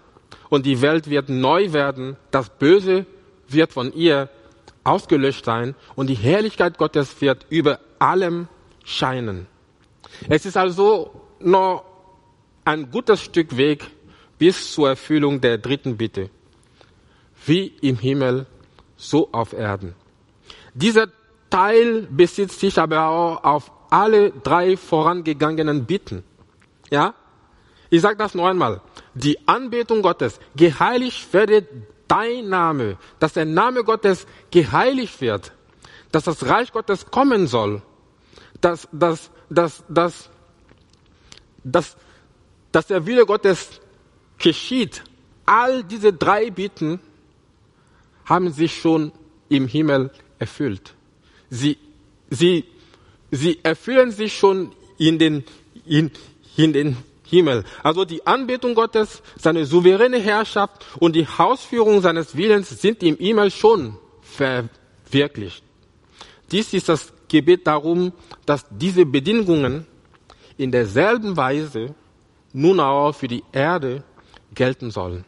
und 0.50 0.66
die 0.66 0.82
Welt 0.82 1.10
wird 1.10 1.30
neu 1.30 1.74
werden. 1.74 2.16
Das 2.32 2.50
Böse 2.50 3.06
wird 3.48 3.74
von 3.74 3.94
ihr 3.94 4.30
ausgelöscht 4.84 5.46
sein 5.46 5.76
und 5.96 6.08
die 6.08 6.16
Herrlichkeit 6.16 6.78
Gottes 6.78 7.20
wird 7.22 7.46
über 7.50 7.80
allem 8.00 8.48
scheinen. 8.84 9.48
Es 10.30 10.46
ist 10.46 10.58
also 10.58 11.25
noch 11.40 11.84
ein 12.64 12.92
gutes 12.92 13.22
Stück 13.22 13.58
Weg 13.58 13.86
bis 14.38 14.74
zur 14.74 14.90
Erfüllung 14.90 15.42
der 15.42 15.58
dritten 15.58 15.98
Bitte. 15.98 16.30
Wie 17.46 17.68
im 17.82 17.98
Himmel, 17.98 18.48
so 18.98 19.30
auf 19.32 19.54
Erden. 19.54 19.94
Dieser 20.74 21.08
Teil 21.50 22.08
besitzt 22.10 22.60
sich 22.60 22.80
aber 22.80 23.08
auch 23.08 23.44
auf 23.44 23.72
alle 23.90 24.32
drei 24.32 24.78
vorangegangenen 24.78 25.86
Bitten. 25.86 26.24
Ja? 26.90 27.14
Ich 27.90 28.02
sage 28.02 28.18
das 28.18 28.36
noch 28.36 28.48
einmal. 28.48 28.82
Die 29.14 29.48
Anbetung 29.48 30.02
Gottes, 30.02 30.40
geheiligt 30.56 31.32
werde 31.34 31.68
dein 32.08 32.50
Name, 32.50 32.98
dass 33.20 33.34
der 33.34 33.46
Name 33.46 33.84
Gottes 33.84 34.28
geheiligt 34.52 35.22
wird, 35.22 35.54
dass 36.12 36.26
das 36.26 36.48
Reich 36.48 36.72
Gottes 36.72 37.06
kommen 37.10 37.48
soll, 37.48 37.82
dass, 38.62 38.88
dass, 38.92 39.32
dass, 39.50 39.84
dass, 39.88 40.30
dass, 41.66 41.98
dass 42.72 42.88
der 42.88 43.06
Wille 43.06 43.26
Gottes 43.26 43.82
geschieht. 44.38 45.04
All 45.46 45.84
diese 45.84 46.14
drei 46.14 46.50
Bitten 46.50 47.00
haben 48.26 48.52
sich 48.52 48.80
schon 48.80 49.12
im 49.50 49.68
Himmel 49.68 50.12
erfüllt. 50.40 50.94
Sie, 51.50 51.78
sie, 52.30 52.66
sie 53.32 53.60
erfüllen 53.64 54.12
sich 54.12 54.38
schon 54.38 54.72
in 54.98 55.20
den, 55.20 55.44
in, 55.86 56.12
in 56.56 56.74
den 56.74 56.98
Himmel. 57.26 57.64
Also 57.84 58.06
die 58.06 58.26
Anbetung 58.26 58.76
Gottes, 58.76 59.22
seine 59.38 59.66
souveräne 59.66 60.20
Herrschaft 60.20 60.86
und 61.00 61.16
die 61.16 61.28
Ausführung 61.38 62.02
seines 62.02 62.36
Willens 62.36 62.70
sind 62.70 63.04
im 63.04 63.18
Himmel 63.18 63.52
schon 63.52 63.98
verwirklicht. 64.22 65.64
Dies 66.52 66.74
ist 66.74 66.90
das 66.90 67.12
Gebet 67.28 67.66
darum, 67.66 68.14
dass 68.46 68.66
diese 68.70 69.06
Bedingungen 69.06 69.88
in 70.58 70.72
derselben 70.72 71.36
Weise 71.38 71.96
nun 72.54 72.80
auch 72.80 73.14
für 73.14 73.28
die 73.28 73.44
Erde 73.52 74.04
gelten 74.54 74.92
sollen. 74.92 75.26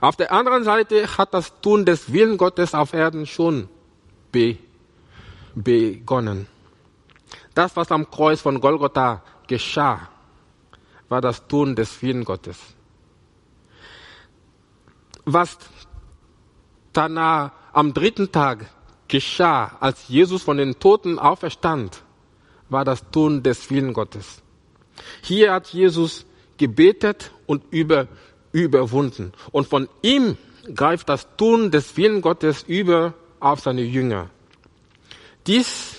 Auf 0.00 0.16
der 0.16 0.32
anderen 0.32 0.64
Seite 0.64 1.06
hat 1.18 1.34
das 1.34 1.60
Tun 1.60 1.84
des 1.84 2.12
Willen 2.12 2.36
Gottes 2.36 2.74
auf 2.74 2.92
Erden 2.92 3.26
schon 3.26 3.68
be 4.32 4.56
begonnen. 5.54 6.46
Das, 7.54 7.74
was 7.76 7.90
am 7.90 8.08
Kreuz 8.10 8.40
von 8.40 8.60
Golgotha 8.60 9.22
geschah, 9.48 10.08
war 11.08 11.20
das 11.20 11.48
Tun 11.48 11.74
des 11.74 12.00
Willen 12.02 12.24
Gottes. 12.24 12.58
Was 15.24 15.58
danach 16.92 17.52
am 17.72 17.92
dritten 17.92 18.30
Tag 18.30 18.66
geschah, 19.08 19.76
als 19.80 20.08
Jesus 20.08 20.42
von 20.42 20.58
den 20.58 20.78
Toten 20.78 21.18
auferstand, 21.18 22.02
war 22.68 22.84
das 22.84 23.02
Tun 23.10 23.42
des 23.42 23.70
Willen 23.70 23.92
Gottes. 23.92 24.42
Hier 25.22 25.52
hat 25.52 25.68
Jesus 25.68 26.26
gebetet 26.56 27.30
und 27.46 27.62
über, 27.70 28.08
überwunden. 28.52 29.32
Und 29.52 29.68
von 29.68 29.88
ihm 30.02 30.36
greift 30.74 31.08
das 31.08 31.26
Tun 31.36 31.70
des 31.70 31.96
Willen 31.96 32.20
Gottes 32.20 32.64
über 32.66 33.14
auf 33.40 33.60
seine 33.60 33.82
Jünger. 33.82 34.30
Dies 35.46 35.96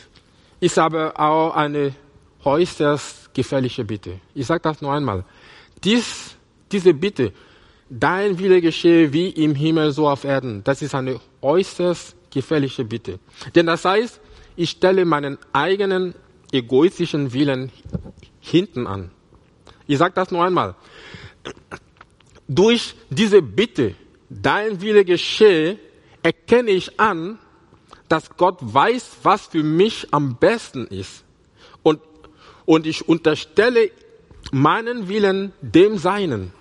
ist 0.59 0.77
aber 0.77 1.19
auch 1.19 1.55
eine 1.55 1.95
äußerst 2.43 3.33
gefährliche 3.33 3.83
Bitte. 3.83 4.19
Ich 4.35 4.45
sage 4.45 4.61
das 4.61 4.81
nur 4.81 4.93
einmal. 4.93 5.23
Dies, 5.83 6.35
diese 6.71 6.93
Bitte, 6.93 7.33
dein 7.89 8.37
Wille 8.37 8.61
geschehe 8.61 9.11
wie 9.11 9.29
im 9.29 9.55
Himmel 9.55 9.91
so 9.91 10.07
auf 10.07 10.23
Erden, 10.23 10.63
das 10.63 10.81
ist 10.81 10.93
eine 10.93 11.19
äußerst 11.41 12.15
gefährliche 12.29 12.85
Bitte. 12.85 13.19
Denn 13.55 13.65
das 13.65 13.85
heißt, 13.85 14.19
ich 14.55 14.71
stelle 14.71 15.05
meinen 15.05 15.37
eigenen 15.53 16.13
egoistischen 16.51 17.33
Willen 17.33 17.71
hinten 18.39 18.87
an. 18.87 19.11
Ich 19.87 19.97
sage 19.97 20.13
das 20.13 20.31
nur 20.31 20.43
einmal. 20.43 20.75
Durch 22.47 22.95
diese 23.09 23.41
Bitte, 23.41 23.95
dein 24.29 24.81
Wille 24.81 25.05
geschehe, 25.05 25.77
erkenne 26.23 26.71
ich 26.71 26.99
an, 26.99 27.39
dass 28.07 28.35
Gott 28.37 28.57
weiß, 28.61 29.17
was 29.23 29.47
für 29.47 29.63
mich 29.63 30.07
am 30.11 30.35
besten 30.35 30.87
ist. 30.87 31.23
Und, 31.83 32.01
und 32.65 32.87
ich 32.87 33.07
unterstelle 33.07 33.91
meinen 34.51 35.07
Willen 35.07 35.53
dem 35.61 35.97
Seinen. 35.97 36.51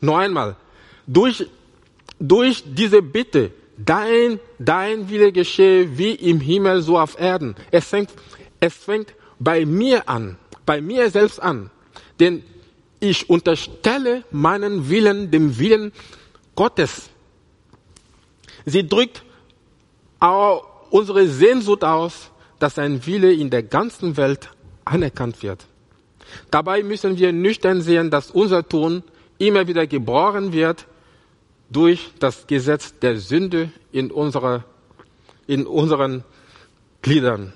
Noch 0.00 0.18
einmal, 0.18 0.56
durch, 1.06 1.46
durch 2.18 2.62
diese 2.64 3.02
Bitte, 3.02 3.50
dein, 3.76 4.40
dein 4.58 5.08
Wille 5.08 5.32
geschehe 5.32 5.98
wie 5.98 6.12
im 6.12 6.40
Himmel, 6.40 6.82
so 6.82 6.98
auf 6.98 7.18
Erden. 7.18 7.56
Es 7.70 7.88
fängt, 7.88 8.10
es 8.60 8.74
fängt 8.74 9.14
bei 9.38 9.64
mir 9.66 10.08
an, 10.08 10.36
bei 10.64 10.80
mir 10.80 11.10
selbst 11.10 11.40
an. 11.40 11.70
Denn 12.20 12.42
ich 13.00 13.28
unterstelle 13.28 14.24
meinen 14.30 14.88
Willen 14.88 15.30
dem 15.30 15.58
Willen 15.58 15.92
Gottes. 16.54 17.10
Sie 18.64 18.86
drückt 18.88 19.22
auch 20.18 20.64
unsere 20.90 21.26
Sehnsucht 21.28 21.84
aus, 21.84 22.30
dass 22.58 22.78
ein 22.78 23.04
Wille 23.06 23.32
in 23.32 23.50
der 23.50 23.62
ganzen 23.62 24.16
Welt 24.16 24.50
anerkannt 24.84 25.42
wird. 25.42 25.66
Dabei 26.50 26.82
müssen 26.82 27.18
wir 27.18 27.32
nüchtern 27.32 27.80
sehen, 27.82 28.10
dass 28.10 28.30
unser 28.30 28.66
Tun 28.66 29.02
immer 29.38 29.66
wieder 29.68 29.86
gebrochen 29.86 30.52
wird 30.52 30.86
durch 31.70 32.10
das 32.18 32.46
Gesetz 32.46 32.98
der 33.00 33.18
Sünde 33.18 33.70
in, 33.92 34.10
unserer, 34.10 34.64
in 35.46 35.66
unseren 35.66 36.24
Gliedern. 37.02 37.52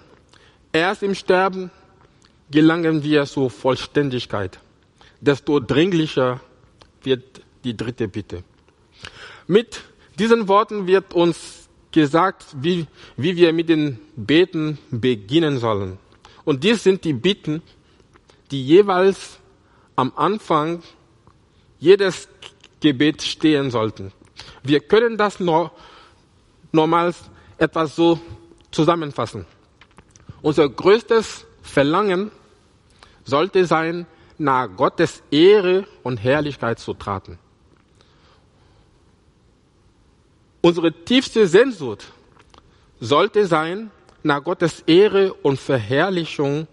Erst 0.73 1.03
im 1.03 1.15
Sterben 1.15 1.71
gelangen 2.51 3.03
wir 3.03 3.27
zur 3.27 3.51
Vollständigkeit. 3.51 4.61
Desto 5.21 5.59
dringlicher 5.59 6.41
wird 7.03 7.43
die 7.65 7.77
dritte 7.77 8.07
Bitte. 8.07 8.45
Mit 9.47 9.83
diesen 10.19 10.47
Worten 10.49 10.87
wird 10.87 11.13
uns 11.13 11.69
gesagt, 11.91 12.47
wie, 12.61 12.87
wie 13.17 13.37
wir 13.37 13.53
mit 13.53 13.69
den 13.69 13.99
Beten 14.15 14.79
beginnen 14.91 15.59
sollen. 15.59 15.99
Und 16.45 16.63
dies 16.63 16.85
sind 16.85 17.05
die 17.05 17.15
Bitten, 17.15 17.63
die 18.51 18.65
jeweils 18.65 19.41
am 19.97 20.13
Anfang 20.15 20.83
jedes 21.79 22.29
Gebet 22.81 23.23
stehen 23.23 23.71
sollten. 23.71 24.13
Wir 24.63 24.81
können 24.81 25.17
das 25.17 25.41
noch, 25.41 25.73
nochmals 26.73 27.19
etwas 27.59 27.97
so 27.97 28.21
zusammenfassen. 28.71 29.47
Unser 30.43 30.69
größtes 30.69 31.47
Verlangen 31.63 32.31
sollte 33.25 33.67
sein, 33.67 34.07
nach 34.39 34.69
Gottes 34.75 35.23
Ehre 35.31 35.85
und 36.03 36.17
Herrlichkeit 36.17 36.79
zu 36.79 36.95
traten. 36.95 37.39
Unsere 40.63 40.93
tiefste 40.93 41.47
Sehnsucht 41.47 42.07
sollte 43.01 43.47
sein, 43.47 43.91
nach 44.23 44.43
Gottes 44.43 44.81
Ehre 44.87 45.33
und 45.35 45.59
Verherrlichung 45.59 46.67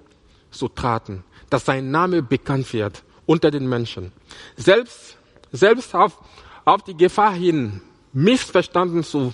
zu 0.51 0.67
traten, 0.67 1.23
dass 1.49 1.65
sein 1.65 1.91
Name 1.91 2.21
bekannt 2.21 2.71
wird 2.73 3.03
unter 3.25 3.51
den 3.51 3.67
Menschen. 3.67 4.11
Selbst, 4.55 5.17
selbst 5.51 5.93
auf, 5.95 6.19
auf 6.65 6.83
die 6.83 6.95
Gefahr 6.95 7.33
hin, 7.33 7.81
missverstanden 8.11 9.03
zu 9.03 9.33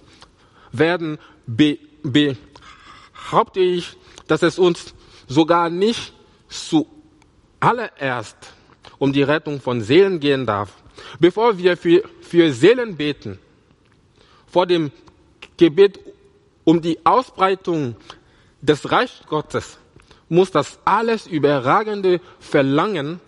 werden, 0.71 1.17
be, 1.47 1.79
behaupte 2.03 3.59
ich, 3.59 3.97
dass 4.27 4.41
es 4.43 4.59
uns 4.59 4.93
sogar 5.27 5.69
nicht 5.69 6.13
zuallererst 6.47 8.37
um 8.99 9.11
die 9.13 9.23
Rettung 9.23 9.59
von 9.59 9.81
Seelen 9.81 10.19
gehen 10.19 10.45
darf. 10.45 10.73
Bevor 11.19 11.57
wir 11.57 11.75
für, 11.77 12.03
für 12.21 12.51
Seelen 12.53 12.95
beten, 12.95 13.39
vor 14.47 14.65
dem 14.67 14.91
Gebet 15.57 15.99
um 16.63 16.81
die 16.81 17.05
Ausbreitung 17.05 17.95
des 18.61 18.91
Reichs 18.91 19.21
Gottes 19.27 19.77
muss 20.29 20.51
das 20.51 20.79
alles 20.85 21.27
überragende 21.27 22.21
Verlangen 22.39 23.19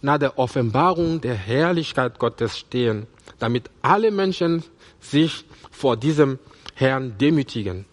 nach 0.00 0.18
der 0.18 0.38
Offenbarung 0.38 1.20
der 1.20 1.34
Herrlichkeit 1.34 2.18
Gottes 2.18 2.58
stehen, 2.58 3.06
damit 3.38 3.70
alle 3.82 4.10
Menschen 4.10 4.62
sich 5.00 5.44
vor 5.70 5.96
diesem 5.96 6.38
Herrn 6.74 7.18
demütigen. 7.18 7.84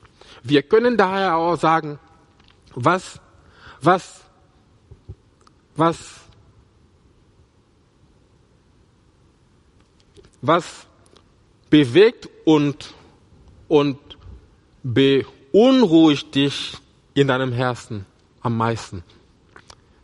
Wir 0.44 0.62
können 0.62 0.96
daher 0.96 1.38
auch 1.38 1.58
sagen, 1.58 2.00
was, 2.76 3.20
was, 3.82 4.24
was, 5.76 5.98
was 10.42 10.88
bewegt 11.70 12.30
und, 12.44 12.94
und 13.68 13.98
beunruhigt 14.84 16.36
dich 16.36 16.78
in 17.14 17.28
deinem 17.28 17.52
Herzen 17.52 18.06
am 18.42 18.58
meisten? 18.58 19.04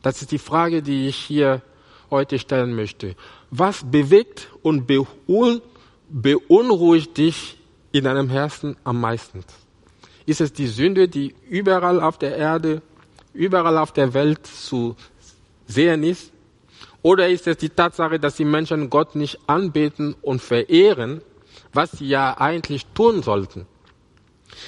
Das 0.01 0.21
ist 0.21 0.31
die 0.31 0.39
Frage, 0.39 0.81
die 0.81 1.07
ich 1.07 1.15
hier 1.15 1.61
heute 2.09 2.39
stellen 2.39 2.75
möchte. 2.75 3.15
Was 3.51 3.83
bewegt 3.83 4.49
und 4.63 4.87
beunruhigt 6.09 7.17
dich 7.17 7.57
in 7.91 8.05
deinem 8.05 8.29
Herzen 8.29 8.77
am 8.83 8.99
meisten? 8.99 9.43
Ist 10.25 10.41
es 10.41 10.53
die 10.53 10.67
Sünde, 10.67 11.07
die 11.07 11.35
überall 11.49 11.99
auf 11.99 12.17
der 12.17 12.37
Erde, 12.37 12.81
überall 13.33 13.77
auf 13.77 13.91
der 13.91 14.13
Welt 14.13 14.45
zu 14.45 14.95
sehen 15.67 16.03
ist? 16.03 16.31
Oder 17.01 17.29
ist 17.29 17.47
es 17.47 17.57
die 17.57 17.69
Tatsache, 17.69 18.19
dass 18.19 18.35
die 18.35 18.45
Menschen 18.45 18.89
Gott 18.89 19.15
nicht 19.15 19.39
anbeten 19.47 20.15
und 20.21 20.41
verehren, 20.41 21.21
was 21.73 21.91
sie 21.91 22.07
ja 22.07 22.37
eigentlich 22.37 22.85
tun 22.93 23.23
sollten? 23.23 23.65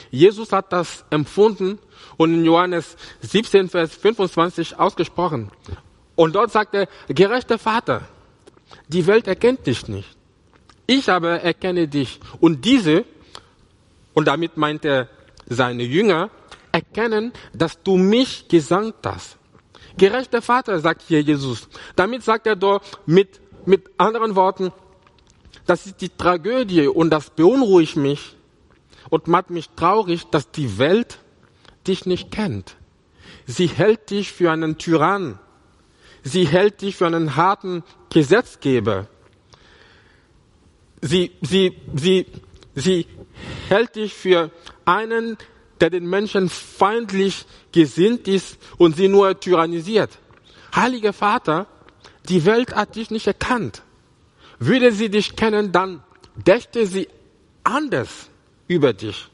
Jesus 0.10 0.52
hat 0.52 0.72
das 0.74 1.06
empfunden 1.10 1.78
und 2.18 2.34
in 2.34 2.46
Johannes 2.46 2.96
17, 3.22 3.70
Vers 3.70 3.96
25 3.96 4.80
ausgesprochen. 4.80 5.52
Und 6.16 6.36
dort 6.36 6.52
sagt 6.52 6.74
er, 6.74 6.88
gerechter 7.08 7.60
Vater, 7.60 8.08
die 8.88 9.06
Welt 9.06 9.28
erkennt 9.28 9.68
dich 9.68 9.88
nicht. 9.88 10.16
Ich 10.88 11.10
aber 11.10 11.42
erkenne 11.42 11.88
dich. 11.88 12.20
Und 12.39 12.66
diese, 12.66 13.06
und 14.13 14.28
damit 14.28 14.58
meint 14.58 14.86
er 14.86 15.10
seine 15.47 15.84
Jünger, 15.84 16.29
erkennen, 16.71 17.32
dass 17.53 17.82
du 17.84 17.97
mich 17.97 18.47
gesandt 18.47 18.95
hast. 19.06 19.38
Gerechter 19.97 20.41
Vater, 20.41 20.79
sagt 20.79 21.03
hier 21.08 21.21
Jesus. 21.21 21.67
Damit 21.95 22.23
sagt 22.23 22.47
er 22.47 22.56
doch 22.56 22.82
mit, 23.06 23.39
mit 23.65 23.91
anderen 23.97 24.36
Worten, 24.36 24.71
das 25.65 25.86
ist 25.86 26.01
die 26.01 26.10
Tragödie 26.10 26.88
und 26.88 27.10
das 27.12 27.29
beunruhigt 27.29 27.95
mich 27.95 28.36
und 29.10 29.27
macht 29.27 29.49
mich 29.49 29.69
traurig, 29.75 30.25
dass 30.32 30.51
die 30.51 30.77
Welt 30.77 31.19
dich 31.88 32.06
nicht 32.06 32.32
kennt. 32.32 32.75
Sie 33.45 33.67
hält 33.67 34.10
dich 34.10 34.32
für 34.32 34.51
einen 34.51 34.77
Tyrann. 34.77 35.39
Sie 36.23 36.47
hält 36.47 36.82
dich 36.82 36.95
für 36.95 37.08
einen 37.08 37.36
harten 37.36 37.84
Gesetzgeber. 38.10 39.08
Sie, 41.01 41.32
sie, 41.41 41.75
sie, 41.93 42.25
sie 42.75 43.06
hält 43.69 43.95
dich 43.95 44.13
für 44.13 44.51
einen, 44.86 45.38
der 45.79 45.89
den 45.89 46.10
Menschen 46.10 46.49
feindlich 46.49 47.45
gesinnt 47.71 48.27
ist 48.27 48.58
und 48.77 48.95
sie 48.95 49.08
nur 49.08 49.39
tyrannisiert. 49.39 50.17
Heiliger 50.75 51.13
Vater, 51.13 51.67
die 52.29 52.45
Welt 52.45 52.75
hat 52.75 52.95
dich 52.95 53.12
nicht 53.12 53.27
erkannt. 53.27 53.84
Würde 54.60 54.91
sie 54.91 55.10
dich 55.10 55.36
kennen, 55.36 55.71
dann 55.71 56.03
dächte 56.36 56.88
sie 56.88 57.08
anders 57.63 58.29
über 58.67 58.93
dich. 58.93 59.27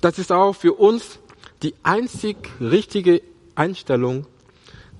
Das 0.00 0.18
ist 0.18 0.32
auch 0.32 0.52
für 0.52 0.74
uns 0.74 1.18
die 1.62 1.74
einzig 1.82 2.36
richtige 2.60 3.22
Einstellung. 3.54 4.26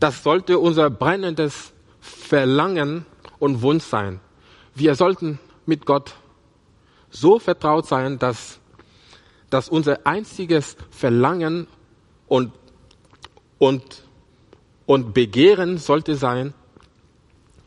Das 0.01 0.23
sollte 0.23 0.59
unser 0.59 0.90
brennendes 0.90 1.73
Verlangen 2.01 3.05
und 3.38 3.62
Wunsch 3.62 3.85
sein. 3.85 4.21
Wir 4.75 4.95
sollten 4.95 5.38
mit 5.66 5.87
Gott 5.87 6.14
so 7.12 7.38
vertraut 7.38 7.87
sein, 7.87 8.18
dass, 8.18 8.59
dass 9.51 9.68
unser 9.68 10.07
einziges 10.07 10.77
Verlangen 10.90 11.68
und, 12.27 12.53
und, 13.59 14.03
und 14.87 15.14
Begehren 15.14 15.79
sollte 15.79 16.16
sein, 16.16 16.55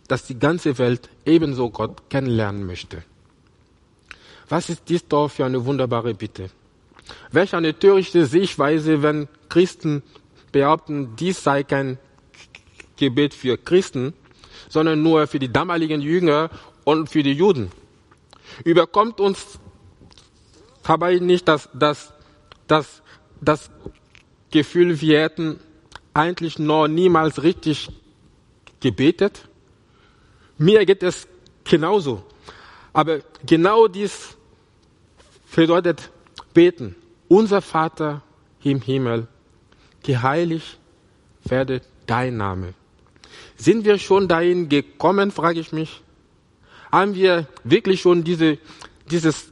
dass 0.08 0.25
die 0.25 0.38
ganze 0.38 0.77
Welt 0.77 1.10
ebenso 1.25 1.69
Gott 1.69 2.10
kennenlernen 2.10 2.65
möchte. 2.65 3.03
Was 4.49 4.69
ist 4.69 4.84
dies 4.89 5.08
doch 5.08 5.29
für 5.29 5.45
eine 5.45 5.65
wunderbare 5.65 6.13
Bitte? 6.13 6.49
Welch 7.31 7.55
eine 7.55 7.77
törichte 7.77 8.25
Sichtweise, 8.25 9.01
wenn 9.01 9.27
Christen 9.49 10.03
behaupten, 10.51 11.15
dies 11.15 11.43
sei 11.43 11.63
kein 11.63 11.97
Gebet 12.97 13.34
für 13.34 13.58
Christen, 13.58 14.13
sondern 14.69 15.01
nur 15.03 15.27
für 15.27 15.39
die 15.39 15.51
damaligen 15.51 16.01
Jünger 16.01 16.49
und 16.84 17.10
für 17.10 17.23
die 17.23 17.34
Juden. 17.34 17.71
Überkommt 18.63 19.20
uns 19.20 19.60
dabei 20.84 21.20
nicht 21.20 21.48
das, 21.48 21.70
das, 21.74 22.13
das, 22.68 23.02
das 23.41 23.70
Gefühl, 24.52 25.02
wir 25.02 25.22
hätten 25.22 25.60
eigentlich 26.13 26.60
noch 26.60 26.88
niemals 26.88 27.44
richtig 27.44 27.89
gebetet? 28.80 29.48
Mir 30.58 30.86
geht 30.86 31.04
es 31.04 31.28
genauso. 31.63 32.24
Aber 32.94 33.20
genau 33.46 33.88
dies 33.88 34.38
bedeutet 35.54 36.10
beten. 36.54 36.96
Unser 37.28 37.62
Vater 37.62 38.22
im 38.63 38.82
Himmel, 38.82 39.28
geheiligt 40.04 40.78
werde 41.44 41.82
dein 42.06 42.38
Name. 42.38 42.74
Sind 43.58 43.86
wir 43.86 43.98
schon 43.98 44.28
dahin 44.28 44.70
gekommen, 44.70 45.32
frage 45.32 45.60
ich 45.60 45.72
mich. 45.72 46.02
Haben 46.95 47.13
wir 47.13 47.45
wirklich 47.65 47.99
schon 47.99 48.23
diese, 48.23 48.58
dieses 49.12 49.51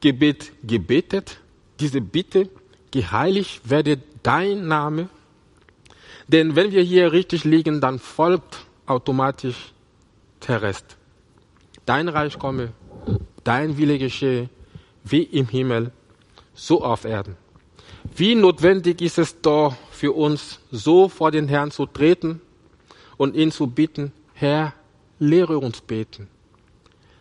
Gebet 0.00 0.50
gebetet? 0.62 1.38
Diese 1.78 2.00
Bitte, 2.00 2.48
geheiligt 2.90 3.68
werde 3.68 3.98
dein 4.22 4.66
Name? 4.66 5.10
Denn 6.26 6.56
wenn 6.56 6.72
wir 6.72 6.80
hier 6.80 7.12
richtig 7.12 7.44
liegen, 7.44 7.82
dann 7.82 7.98
folgt 7.98 8.64
automatisch 8.86 9.74
der 10.48 10.62
Rest. 10.62 10.96
Dein 11.84 12.08
Reich 12.08 12.38
komme, 12.38 12.72
dein 13.44 13.76
Wille 13.76 13.98
geschehe, 13.98 14.48
wie 15.04 15.24
im 15.24 15.48
Himmel, 15.48 15.92
so 16.54 16.82
auf 16.82 17.04
Erden. 17.04 17.36
Wie 18.16 18.34
notwendig 18.34 19.02
ist 19.02 19.18
es 19.18 19.38
doch 19.42 19.74
für 19.90 20.12
uns, 20.12 20.60
so 20.70 21.10
vor 21.10 21.30
den 21.30 21.46
Herrn 21.46 21.72
zu 21.72 21.84
treten 21.84 22.40
und 23.18 23.36
ihn 23.36 23.52
zu 23.52 23.66
bitten, 23.66 24.12
Herr, 24.32 24.72
lehre 25.18 25.58
uns 25.58 25.82
beten. 25.82 26.28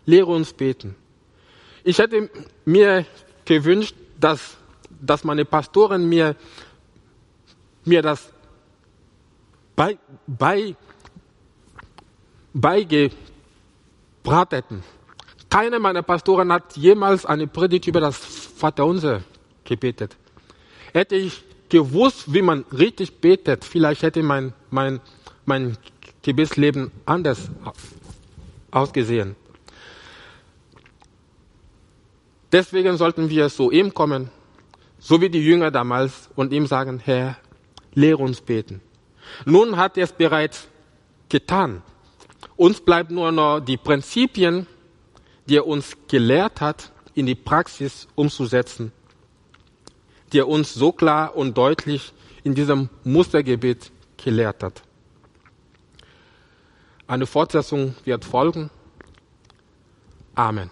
Lehre 0.09 0.31
uns 0.31 0.51
beten. 0.53 0.95
Ich 1.83 1.99
hätte 1.99 2.29
mir 2.65 3.05
gewünscht, 3.45 3.95
dass, 4.19 4.57
dass 4.89 5.23
meine 5.23 5.45
Pastoren 5.45 6.09
mir, 6.09 6.35
mir 7.85 8.01
das 8.01 8.29
bei, 9.75 9.97
bei, 10.25 10.75
beigebracht 12.53 13.13
hätten. 14.51 14.83
Keiner 15.49 15.79
meiner 15.79 16.01
Pastoren 16.01 16.51
hat 16.51 16.75
jemals 16.75 17.25
eine 17.25 17.47
Predigt 17.47 17.87
über 17.87 18.01
das 18.01 18.17
Vaterunser 18.17 19.21
gebetet. 19.63 20.17
Hätte 20.91 21.15
ich 21.15 21.43
gewusst, 21.69 22.33
wie 22.33 22.41
man 22.41 22.65
richtig 22.71 23.21
betet, 23.21 23.63
vielleicht 23.63 24.01
hätte 24.01 24.23
mein, 24.23 24.53
mein, 24.71 24.99
mein 25.45 25.77
Gebetsleben 26.23 26.91
anders 27.05 27.49
ausgesehen. 28.71 29.35
Deswegen 32.51 32.97
sollten 32.97 33.29
wir 33.29 33.49
zu 33.49 33.71
ihm 33.71 33.93
kommen, 33.93 34.31
so 34.97 35.21
wie 35.21 35.29
die 35.29 35.43
Jünger 35.43 35.71
damals, 35.71 36.29
und 36.35 36.51
ihm 36.51 36.65
sagen, 36.65 36.99
Herr, 36.99 37.37
lehre 37.93 38.17
uns 38.17 38.41
beten. 38.41 38.81
Nun 39.45 39.77
hat 39.77 39.97
er 39.97 40.05
es 40.05 40.11
bereits 40.11 40.67
getan. 41.29 41.81
Uns 42.55 42.81
bleibt 42.81 43.11
nur 43.11 43.31
noch 43.31 43.59
die 43.59 43.77
Prinzipien, 43.77 44.65
die 45.47 45.57
er 45.57 45.67
uns 45.67 45.95
gelehrt 46.07 46.61
hat, 46.61 46.91
in 47.13 47.25
die 47.25 47.35
Praxis 47.35 48.07
umzusetzen, 48.15 48.91
die 50.31 50.39
er 50.39 50.47
uns 50.47 50.73
so 50.73 50.91
klar 50.91 51.35
und 51.35 51.57
deutlich 51.57 52.13
in 52.43 52.55
diesem 52.55 52.89
Mustergebet 53.03 53.91
gelehrt 54.17 54.63
hat. 54.63 54.81
Eine 57.07 57.25
Fortsetzung 57.25 57.95
wird 58.05 58.23
folgen. 58.23 58.69
Amen. 60.35 60.69